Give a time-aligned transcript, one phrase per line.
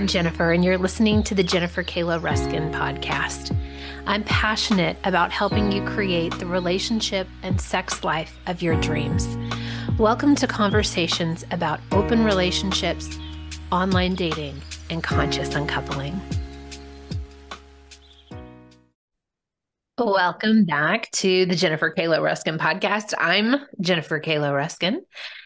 [0.00, 3.54] I'm Jennifer, and you're listening to the Jennifer Kayla Ruskin podcast.
[4.06, 9.36] I'm passionate about helping you create the relationship and sex life of your dreams.
[9.98, 13.18] Welcome to conversations about open relationships,
[13.70, 16.18] online dating, and conscious uncoupling.
[19.98, 23.12] Welcome back to the Jennifer Kayla Ruskin podcast.
[23.18, 25.02] I'm Jennifer Kayla Ruskin,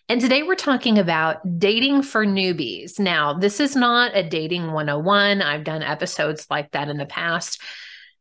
[0.08, 2.98] and today we're talking about dating for newbies.
[2.98, 5.40] Now, this is not a dating 101.
[5.40, 7.60] I've done episodes like that in the past.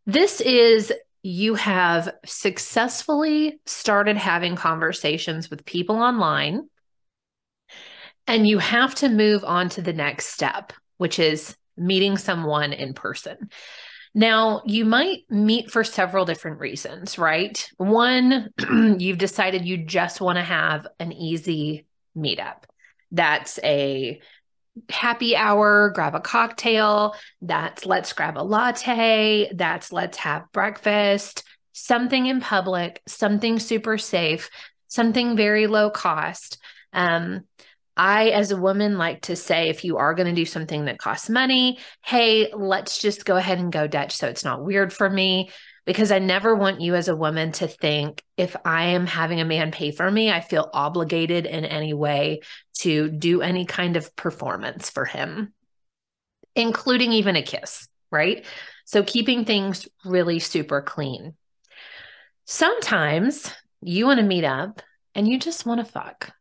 [0.05, 6.69] This is you have successfully started having conversations with people online,
[8.27, 12.93] and you have to move on to the next step, which is meeting someone in
[12.93, 13.49] person.
[14.15, 17.67] Now, you might meet for several different reasons, right?
[17.77, 18.51] One,
[18.99, 22.63] you've decided you just want to have an easy meetup.
[23.11, 24.21] That's a
[24.89, 27.15] happy hour, grab a cocktail.
[27.41, 29.51] That's let's grab a latte.
[29.53, 34.49] That's let's have breakfast, something in public, something super safe,
[34.87, 36.59] something very low cost.
[36.91, 37.41] Um,
[37.95, 40.97] I, as a woman, like to say if you are going to do something that
[40.97, 45.09] costs money, hey, let's just go ahead and go Dutch so it's not weird for
[45.09, 45.49] me.
[45.85, 49.45] Because I never want you as a woman to think if I am having a
[49.45, 52.39] man pay for me, I feel obligated in any way
[52.79, 55.53] to do any kind of performance for him,
[56.55, 58.45] including even a kiss, right?
[58.85, 61.35] So keeping things really super clean.
[62.45, 64.81] Sometimes you want to meet up
[65.15, 66.31] and you just want to fuck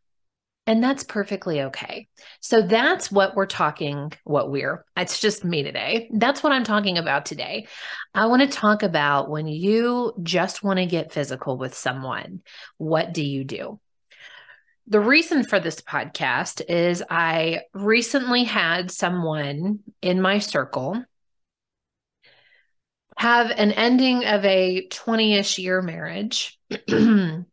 [0.67, 2.07] and that's perfectly okay.
[2.41, 6.09] So that's what we're talking, what we're, it's just me today.
[6.13, 7.67] That's what I'm talking about today.
[8.15, 12.43] I want to talk about when you just want to get physical with someone,
[12.79, 13.81] what do you do?
[14.87, 21.05] The reason for this podcast is I recently had someone in my circle
[23.17, 26.59] have an ending of a 20 ish year marriage.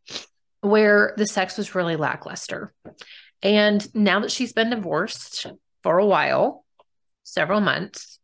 [0.61, 2.73] where the sex was really lackluster.
[3.41, 5.47] And now that she's been divorced
[5.83, 6.65] for a while,
[7.23, 8.19] several months,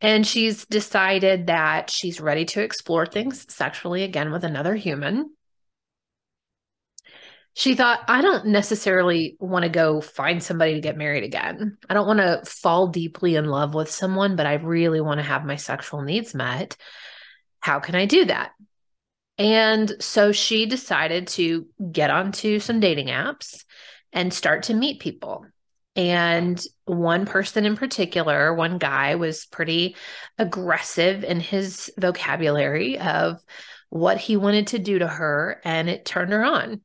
[0.00, 5.30] and she's decided that she's ready to explore things sexually again with another human.
[7.54, 11.78] She thought, I don't necessarily want to go find somebody to get married again.
[11.88, 15.24] I don't want to fall deeply in love with someone, but I really want to
[15.24, 16.76] have my sexual needs met.
[17.60, 18.52] How can I do that?
[19.38, 23.64] And so she decided to get onto some dating apps
[24.16, 25.46] and start to meet people.
[25.94, 29.94] And one person in particular, one guy was pretty
[30.38, 33.40] aggressive in his vocabulary of
[33.90, 36.80] what he wanted to do to her, and it turned her on.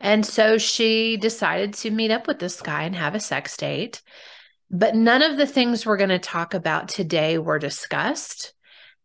[0.00, 4.00] And so she decided to meet up with this guy and have a sex date.
[4.70, 8.54] But none of the things we're going to talk about today were discussed.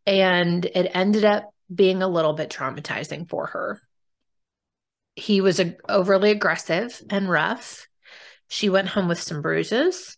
[0.06, 3.82] And it ended up being a little bit traumatizing for her.
[5.20, 7.88] He was a, overly aggressive and rough.
[8.48, 10.18] She went home with some bruises.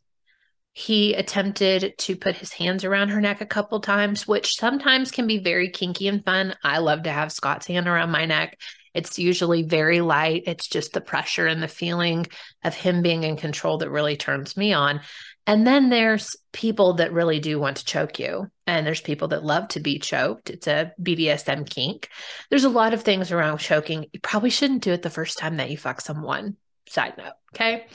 [0.74, 5.28] He attempted to put his hands around her neck a couple times, which sometimes can
[5.28, 6.56] be very kinky and fun.
[6.64, 8.58] I love to have Scott's hand around my neck.
[8.94, 10.44] It's usually very light.
[10.46, 12.28] It's just the pressure and the feeling
[12.64, 15.02] of him being in control that really turns me on.
[15.48, 18.50] And then there's people that really do want to choke you.
[18.68, 20.50] And there's people that love to be choked.
[20.50, 22.10] It's a BDSM kink.
[22.50, 24.06] There's a lot of things around choking.
[24.14, 26.58] You probably shouldn't do it the first time that you fuck someone.
[26.88, 27.34] Side note.
[27.54, 27.88] Okay.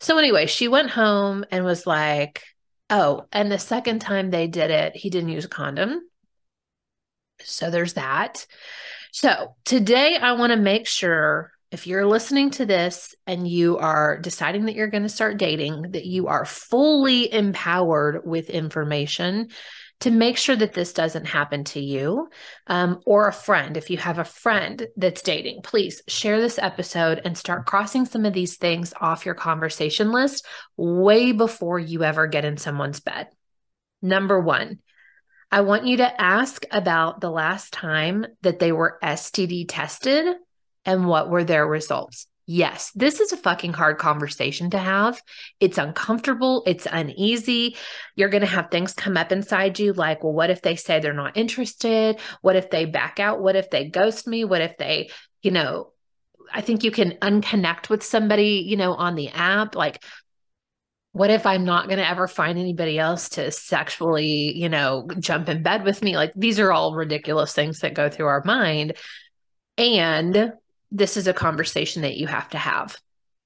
[0.00, 2.42] So, anyway, she went home and was like,
[2.90, 6.00] oh, and the second time they did it, he didn't use a condom.
[7.40, 8.46] So, there's that.
[9.12, 14.18] So, today I want to make sure if you're listening to this and you are
[14.18, 19.48] deciding that you're going to start dating, that you are fully empowered with information
[20.00, 22.28] to make sure that this doesn't happen to you
[22.66, 23.78] um, or a friend.
[23.78, 28.26] If you have a friend that's dating, please share this episode and start crossing some
[28.26, 30.44] of these things off your conversation list
[30.76, 33.28] way before you ever get in someone's bed.
[34.02, 34.80] Number one,
[35.50, 40.36] I want you to ask about the last time that they were STD tested
[40.84, 42.26] and what were their results?
[42.46, 45.22] Yes, this is a fucking hard conversation to have.
[45.60, 46.64] It's uncomfortable.
[46.66, 47.76] It's uneasy.
[48.16, 50.98] You're going to have things come up inside you like, well, what if they say
[50.98, 52.18] they're not interested?
[52.40, 53.40] What if they back out?
[53.40, 54.44] What if they ghost me?
[54.44, 55.92] What if they, you know,
[56.52, 59.76] I think you can unconnect with somebody, you know, on the app.
[59.76, 60.02] Like,
[61.12, 65.48] what if I'm not going to ever find anybody else to sexually, you know, jump
[65.48, 66.16] in bed with me?
[66.16, 68.94] Like, these are all ridiculous things that go through our mind.
[69.78, 70.52] And
[70.92, 72.96] this is a conversation that you have to have.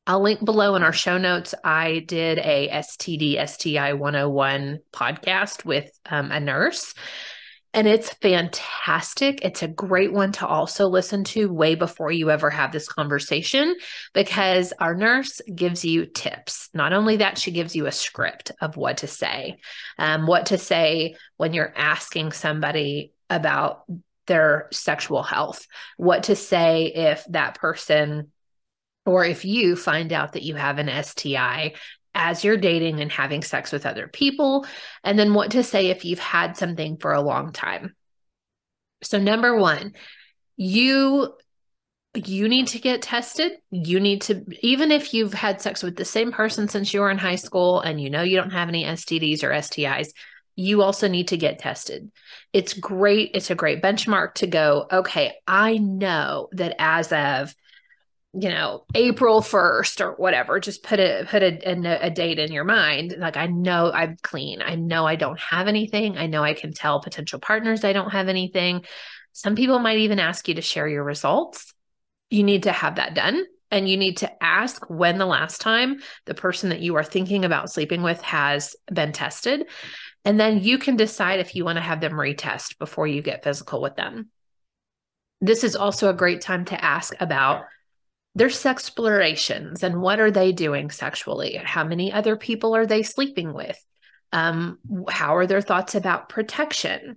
[0.06, 1.54] I'll link below in our show notes.
[1.64, 6.94] I did a STD STI 101 podcast with um, a nurse
[7.76, 9.44] and it's fantastic.
[9.44, 13.76] It's a great one to also listen to way before you ever have this conversation
[14.14, 16.70] because our nurse gives you tips.
[16.72, 19.58] Not only that, she gives you a script of what to say,
[19.98, 23.84] um, what to say when you're asking somebody about
[24.26, 28.32] their sexual health, what to say if that person
[29.04, 31.74] or if you find out that you have an STI
[32.14, 34.66] as you're dating and having sex with other people,
[35.04, 37.94] and then what to say if you've had something for a long time.
[39.02, 39.94] So, number one,
[40.56, 41.34] you
[42.14, 43.52] you need to get tested.
[43.70, 47.10] You need to, even if you've had sex with the same person since you were
[47.10, 50.08] in high school and you know you don't have any STDs or STIs,
[50.56, 52.10] you also need to get tested.
[52.52, 53.32] It's great.
[53.34, 57.54] It's a great benchmark to go, okay, I know that as of
[58.38, 62.52] you know april 1st or whatever just put a put a, a, a, date in
[62.52, 63.14] your mind.
[63.16, 64.60] Like i know i'm clean.
[64.60, 66.18] I know i don't have anything.
[66.18, 68.84] I know i can tell potential partners i don't have anything.
[69.32, 71.72] Some people might even ask you to share your results.
[72.28, 76.00] You need to have that done and you need to ask when the last time
[76.26, 79.66] the person that you are thinking about sleeping with has been tested
[80.26, 83.42] and then you can decide if you want to have them retest before you get
[83.42, 84.28] physical with them
[85.40, 87.64] this is also a great time to ask about
[88.36, 91.54] their sex explorations and what are they doing sexually?
[91.56, 93.82] How many other people are they sleeping with?
[94.30, 94.78] Um,
[95.08, 97.16] how are their thoughts about protection?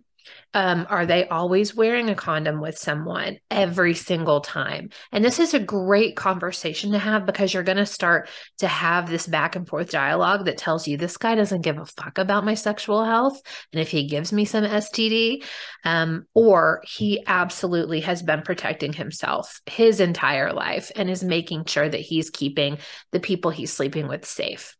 [0.53, 4.89] Um, are they always wearing a condom with someone every single time?
[5.11, 9.09] And this is a great conversation to have because you're going to start to have
[9.09, 12.45] this back and forth dialogue that tells you this guy doesn't give a fuck about
[12.45, 13.39] my sexual health.
[13.71, 15.43] And if he gives me some STD,
[15.83, 21.87] um, or he absolutely has been protecting himself his entire life and is making sure
[21.87, 22.79] that he's keeping
[23.11, 24.75] the people he's sleeping with safe.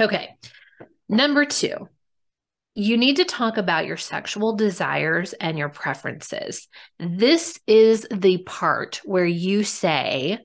[0.00, 0.36] Okay.
[1.08, 1.88] Number two,
[2.74, 6.68] you need to talk about your sexual desires and your preferences.
[6.98, 10.38] This is the part where you say,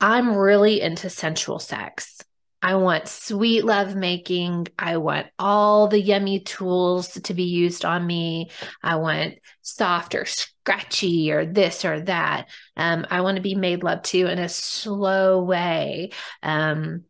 [0.00, 2.18] I'm really into sensual sex.
[2.60, 4.68] I want sweet love making.
[4.78, 8.50] I want all the yummy tools to be used on me.
[8.82, 12.48] I want soft or scratchy or this or that.
[12.76, 16.10] Um, I want to be made love to in a slow way.
[16.42, 17.04] Um,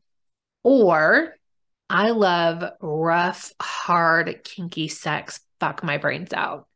[0.63, 1.35] or
[1.93, 6.67] I love rough, hard, kinky sex, fuck my brains out.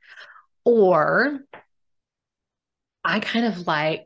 [0.62, 1.40] Or
[3.02, 4.04] I kind of like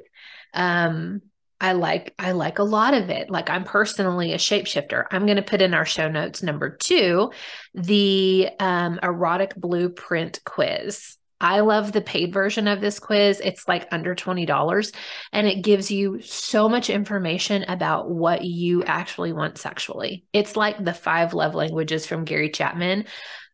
[0.55, 1.23] um
[1.61, 3.29] I like I like a lot of it.
[3.29, 5.05] Like I'm personally a shapeshifter.
[5.11, 7.33] I'm going to put in our show notes number 2
[7.75, 11.17] the um erotic blueprint quiz.
[11.41, 13.41] I love the paid version of this quiz.
[13.43, 14.95] It's like under $20
[15.33, 20.25] and it gives you so much information about what you actually want sexually.
[20.33, 23.07] It's like the five love languages from Gary Chapman,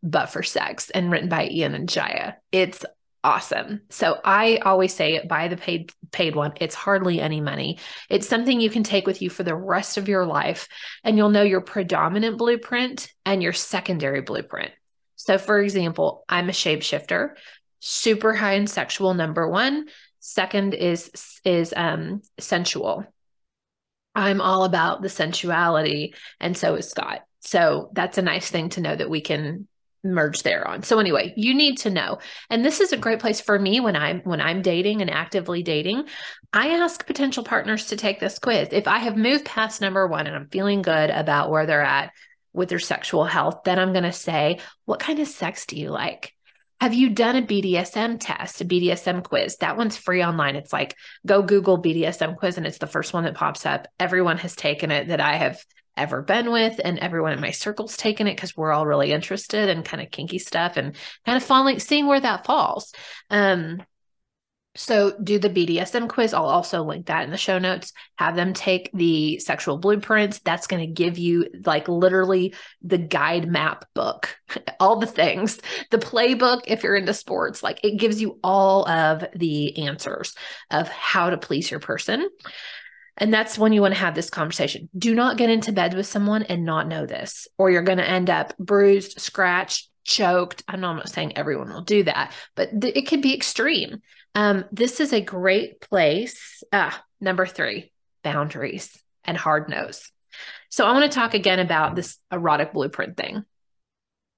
[0.02, 2.34] but for sex and written by Ian and Jaiya.
[2.50, 2.84] It's
[3.22, 3.82] awesome.
[3.90, 6.52] So I always say buy the paid paid one.
[6.60, 7.78] It's hardly any money.
[8.08, 10.68] It's something you can take with you for the rest of your life
[11.02, 14.70] and you'll know your predominant blueprint and your secondary blueprint.
[15.16, 17.34] So for example, I'm a shapeshifter
[17.80, 19.86] super high in sexual number one.
[20.20, 21.10] Second is
[21.44, 23.04] is um sensual.
[24.14, 27.20] I'm all about the sensuality and so is scott.
[27.40, 29.68] So that's a nice thing to know that we can
[30.02, 30.82] merge there on.
[30.82, 32.18] So anyway you need to know.
[32.50, 35.62] And this is a great place for me when i'm when i'm dating and actively
[35.62, 36.04] dating.
[36.52, 38.68] I ask potential partners to take this quiz.
[38.72, 42.12] If i have moved past number one and i'm feeling good about where they're at
[42.52, 45.90] with their sexual health then i'm going to say what kind of sex do you
[45.90, 46.35] like
[46.80, 49.56] have you done a BDSM test, a BDSM quiz?
[49.58, 50.56] That one's free online.
[50.56, 53.88] It's like go Google BDSM quiz and it's the first one that pops up.
[53.98, 55.64] Everyone has taken it that I have
[55.96, 59.70] ever been with, and everyone in my circle's taken it because we're all really interested
[59.70, 62.92] in kind of kinky stuff and kind of falling, seeing where that falls.
[63.30, 63.82] Um,
[64.76, 66.34] so, do the BDSM quiz.
[66.34, 67.92] I'll also link that in the show notes.
[68.16, 70.38] Have them take the sexual blueprints.
[70.40, 74.36] That's going to give you, like, literally the guide map book,
[74.80, 75.58] all the things,
[75.90, 77.62] the playbook if you're into sports.
[77.62, 80.34] Like, it gives you all of the answers
[80.70, 82.28] of how to please your person.
[83.18, 84.90] And that's when you want to have this conversation.
[84.96, 88.08] Do not get into bed with someone and not know this, or you're going to
[88.08, 90.62] end up bruised, scratched, choked.
[90.68, 94.02] I know I'm not saying everyone will do that, but th- it could be extreme.
[94.36, 96.62] Um, this is a great place.
[96.70, 97.90] Ah, number three,
[98.22, 100.12] boundaries and hard nose.
[100.68, 103.46] So I want to talk again about this erotic blueprint thing.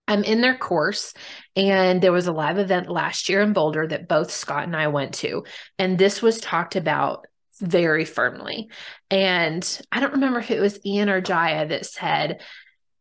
[0.07, 1.15] I'm in their course,
[1.57, 4.87] and there was a live event last year in Boulder that both Scott and I
[4.87, 5.45] went to.
[5.81, 7.27] And this was talked about
[7.61, 8.71] very firmly.
[9.11, 12.41] And I don't remember if it was Ian or Jaiya that said,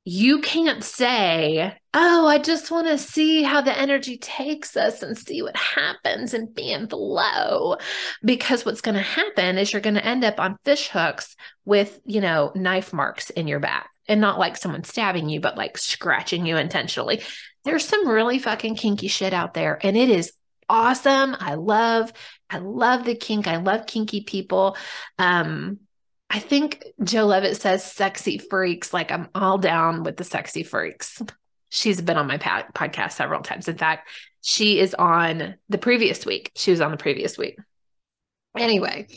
[0.10, 5.18] you can't say, Oh, I just want to see how the energy takes us and
[5.18, 7.76] see what happens and be in flow.
[8.24, 11.36] Because what's going to happen is you're going to end up on fish hooks
[11.66, 15.58] with, you know, knife marks in your back and not like someone stabbing you, but
[15.58, 17.22] like scratching you intentionally.
[17.66, 20.32] There's some really fucking kinky shit out there and it is
[20.70, 21.36] awesome.
[21.38, 22.14] I love,
[22.50, 23.46] I love the kink.
[23.46, 24.78] I love kinky people.
[25.20, 25.80] Um,
[26.30, 28.94] I think Joe Levitt says sexy freaks.
[28.94, 31.22] Like I'm all down with the sexy freaks.
[31.70, 33.68] She's been on my podcast several times.
[33.68, 34.10] In fact,
[34.42, 36.52] she is on the previous week.
[36.56, 37.58] She was on the previous week.
[38.58, 39.08] Anyway,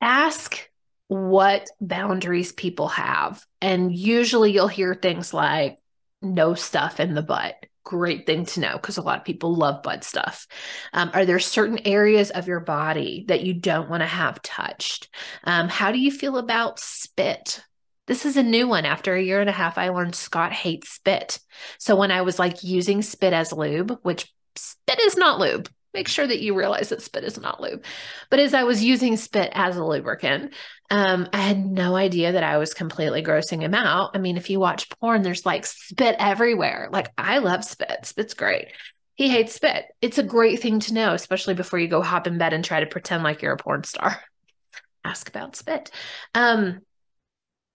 [0.00, 0.68] ask
[1.08, 3.44] what boundaries people have.
[3.60, 5.78] And usually you'll hear things like
[6.22, 7.54] no stuff in the butt
[7.84, 10.46] great thing to know because a lot of people love butt stuff.
[10.92, 15.08] Um, are there certain areas of your body that you don't want to have touched?
[15.44, 17.62] Um, how do you feel about spit?
[18.06, 18.84] This is a new one.
[18.84, 21.38] After a year and a half, I learned Scott hates spit.
[21.78, 26.08] So when I was like using spit as lube, which spit is not lube, make
[26.08, 27.84] sure that you realize that spit is not lube.
[28.28, 30.52] But as I was using spit as a lubricant,
[30.90, 34.10] um, I had no idea that I was completely grossing him out.
[34.14, 36.88] I mean, if you watch porn, there's like spit everywhere.
[36.92, 38.04] Like I love spit.
[38.04, 38.68] Spit's great.
[39.14, 39.86] He hates spit.
[40.02, 42.80] It's a great thing to know, especially before you go hop in bed and try
[42.80, 44.20] to pretend like you're a porn star.
[45.04, 45.90] Ask about spit.
[46.34, 46.80] Um,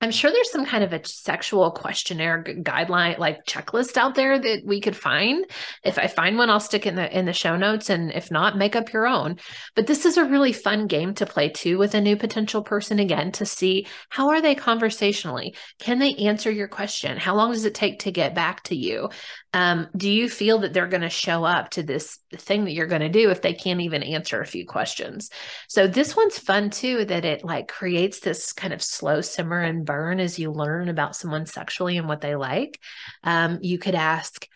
[0.02, 4.62] I'm sure there's some kind of a sexual questionnaire guideline like checklist out there that
[4.66, 5.46] we could find.
[5.84, 8.58] If I find one, I'll stick in the in the show notes and if not,
[8.58, 9.40] make up your own.
[9.76, 13.00] But this is a really fun game to play too with a new potential person
[13.00, 15.54] again to see how are they conversationally?
[15.80, 17.18] Can they answer your question?
[17.18, 19.10] How long does it take to get back to you?
[19.54, 22.88] Um, do you feel that they're going to show up to this thing that you're
[22.88, 25.30] going to do if they can't even answer a few questions?
[25.68, 29.86] So this one's fun too that it like creates this kind of slow simmer and
[29.90, 32.80] burn as you learn about someone sexually and what they like.
[33.24, 34.48] Um, you could ask,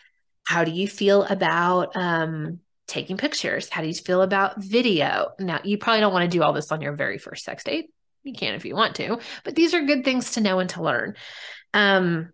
[0.45, 3.67] how do you feel about um, taking pictures?
[3.67, 5.29] How do you feel about video?
[5.39, 7.89] Now, you probably don't want to do all this on your very first sex date.
[8.21, 10.83] You can if you want to, but these are good things to know and to
[10.83, 11.15] learn.
[11.73, 12.31] Um,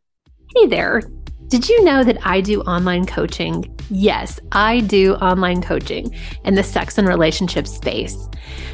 [0.55, 1.01] hey there.
[1.47, 3.75] Did you know that I do online coaching?
[3.91, 8.27] Yes, I do online coaching in the sex and relationship space.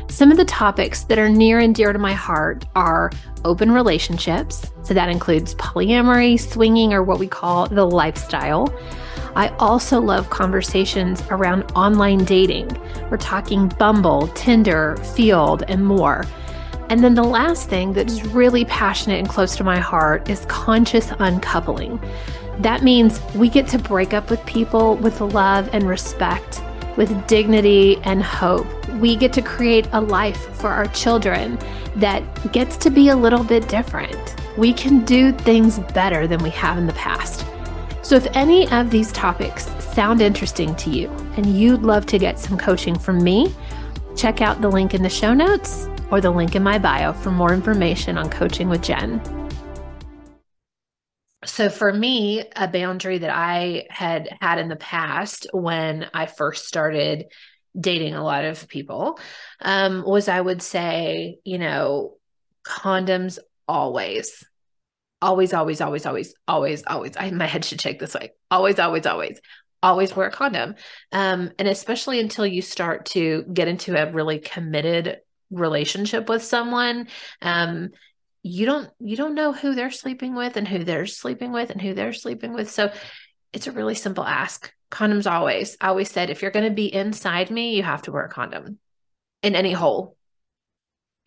[0.08, 3.12] Some of the topics that are near and dear to my heart are
[3.44, 4.72] open relationships.
[4.84, 8.74] So that includes polyamory, swinging, or what we call the lifestyle.
[9.36, 12.70] I also love conversations around online dating.
[13.10, 16.26] We're talking Bumble, Tinder, Feeld, and more.
[16.90, 20.46] And then the last thing that is really passionate and close to my heart is
[20.46, 22.00] conscious uncoupling.
[22.60, 26.62] That means we get to break up with people with love and respect,
[26.96, 28.68] with dignity and hope.
[29.00, 31.58] We get to create a life for our children
[31.96, 32.22] that
[32.54, 34.36] gets to be a little bit different.
[34.58, 37.46] We can do things better than we have in the past.
[38.04, 42.40] So, if any of these topics sound interesting to you and you'd love to get
[42.40, 43.54] some coaching from me,
[44.16, 47.32] check out the link in the show notes or the link in my bio for
[47.32, 49.22] more information on coaching with Jen.
[51.46, 56.66] So, for me, a boundary that I had had in the past when I first
[56.66, 57.26] started
[57.80, 59.20] dating a lot of people
[59.62, 62.16] um, was I would say, you know,
[62.66, 64.44] condoms always.
[65.22, 67.14] Always, always, always, always, always, always.
[67.18, 68.32] I, my head should shake this way.
[68.52, 69.40] Always, always, always,
[69.82, 70.76] always wear a condom.
[71.12, 75.20] Um, and especially until you start to get into a really committed
[75.52, 77.08] relationship with someone
[77.42, 77.90] um
[78.44, 81.82] you don't you don't know who they're sleeping with and who they're sleeping with and
[81.82, 82.70] who they're sleeping with.
[82.70, 82.92] So
[83.54, 84.72] it's a really simple ask.
[84.92, 88.12] Condoms always i always said if you're going to be inside me you have to
[88.12, 88.78] wear a condom
[89.42, 90.16] in any hole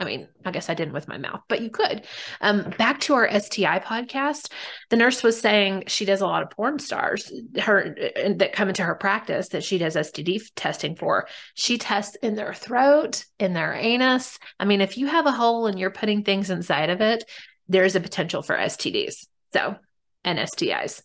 [0.00, 2.07] I mean, I guess I didn't with my mouth, but you could.
[2.40, 4.52] Um, back to our STI podcast,
[4.90, 7.97] the nurse was saying she does a lot of porn stars her
[8.37, 11.26] that come into her practice that she does STD testing for.
[11.55, 14.38] She tests in their throat, in their anus.
[14.61, 17.25] I mean, if you have a hole and you're putting things inside of it,
[17.67, 19.26] there's a potential for STDs.
[19.52, 19.76] So,
[20.23, 21.02] and STIs.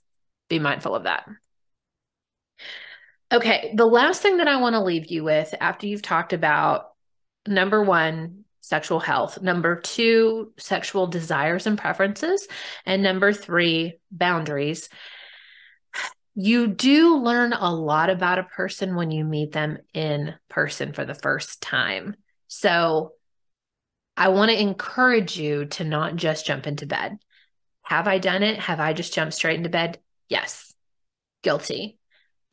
[0.49, 1.27] Be mindful of that.
[3.31, 6.91] Okay, the last thing that I want to leave you with after you've talked about
[7.47, 9.41] number one, sexual health.
[9.41, 12.47] Number two, sexual desires and preferences.
[12.85, 14.87] And number three, boundaries.
[16.33, 21.03] You do learn a lot about a person when you meet them in person for
[21.03, 22.15] the first time.
[22.47, 23.11] So
[24.15, 27.17] I want to encourage you to not just jump into bed.
[27.83, 28.59] Have I done it?
[28.59, 29.99] Have I just jumped straight into bed?
[30.29, 30.73] Yes.
[31.41, 31.99] Guilty.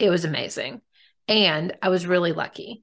[0.00, 0.80] It was amazing.
[1.28, 2.82] And I was really lucky.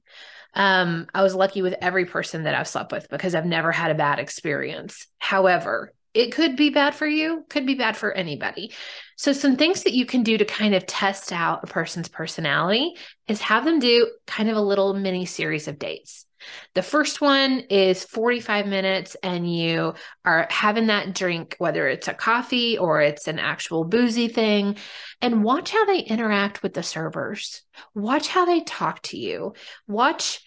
[0.54, 3.90] Um, I was lucky with every person that I've slept with because I've never had
[3.90, 5.06] a bad experience.
[5.18, 8.72] However, it could be bad for you, could be bad for anybody.
[9.16, 12.94] So, some things that you can do to kind of test out a person's personality
[13.26, 16.24] is have them do kind of a little mini series of dates.
[16.74, 22.14] The first one is 45 minutes, and you are having that drink, whether it's a
[22.14, 24.76] coffee or it's an actual boozy thing,
[25.20, 27.62] and watch how they interact with the servers.
[27.94, 29.54] Watch how they talk to you.
[29.86, 30.40] Watch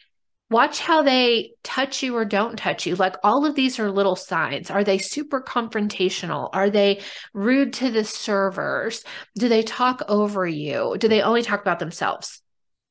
[0.52, 2.98] Watch how they touch you or don't touch you.
[2.98, 4.70] Like all of these are little signs.
[4.70, 6.50] Are they super confrontational?
[6.52, 7.00] Are they
[7.34, 9.06] rude to the servers?
[9.38, 10.98] Do they talk over you?
[11.00, 12.42] Do they only talk about themselves?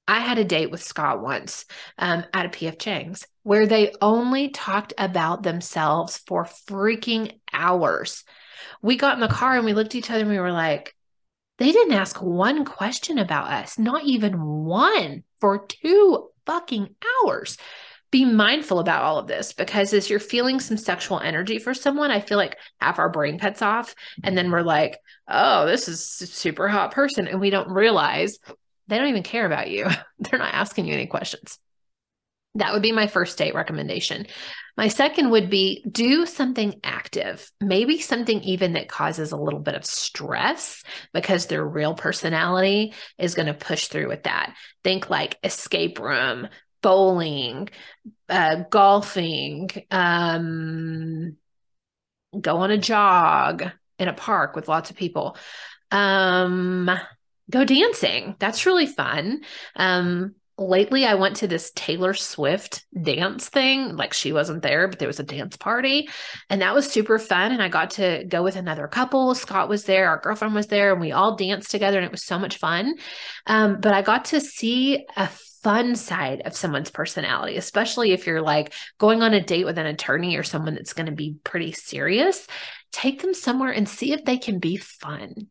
[0.08, 1.66] I had a date with Scott once
[1.98, 8.24] um, at a PF Chang's where they only talked about themselves for freaking hours.
[8.80, 10.94] We got in the car and we looked at each other and we were like,
[11.58, 16.92] they didn't ask one question about us, not even one for two fucking
[17.22, 17.56] hours.
[18.10, 22.10] Be mindful about all of this because as you're feeling some sexual energy for someone,
[22.10, 23.94] I feel like half our brain cuts off.
[24.24, 27.28] And then we're like, oh, this is super hot person.
[27.28, 28.40] And we don't realize
[28.88, 29.86] they don't even care about you.
[30.18, 31.56] They're not asking you any questions.
[32.56, 34.26] That would be my first date recommendation.
[34.76, 39.74] My second would be do something active, maybe something even that causes a little bit
[39.74, 44.54] of stress because their real personality is going to push through with that.
[44.82, 46.48] Think like escape room,
[46.82, 47.68] bowling,
[48.28, 51.36] uh, golfing, um,
[52.40, 53.64] go on a jog
[53.98, 55.36] in a park with lots of people.
[55.90, 56.90] Um,
[57.50, 58.36] go dancing.
[58.38, 59.42] That's really fun.
[59.76, 63.96] Um, lately I went to this Taylor Swift dance thing.
[63.96, 66.08] Like she wasn't there, but there was a dance party.
[66.50, 67.52] And that was super fun.
[67.52, 69.34] And I got to go with another couple.
[69.34, 71.96] Scott was there, our girlfriend was there, and we all danced together.
[71.96, 72.94] And it was so much fun.
[73.46, 75.28] Um, but I got to see a
[75.62, 79.86] fun side of someone's personality, especially if you're like going on a date with an
[79.86, 82.46] attorney or someone that's going to be pretty serious.
[82.92, 85.48] Take them somewhere and see if they can be fun.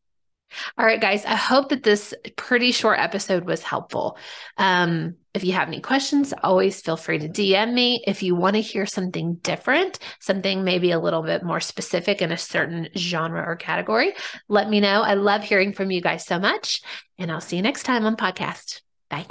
[0.77, 4.17] All right, guys, I hope that this pretty short episode was helpful.
[4.57, 8.03] Um, if you have any questions, always feel free to DM me.
[8.07, 12.31] If you want to hear something different, something maybe a little bit more specific in
[12.31, 14.13] a certain genre or category,
[14.47, 15.01] let me know.
[15.01, 16.81] I love hearing from you guys so much.
[17.17, 18.81] And I'll see you next time on podcast.
[19.09, 19.27] Bye.